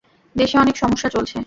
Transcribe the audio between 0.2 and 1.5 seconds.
দেশে অনেক সমস্যা চলছে।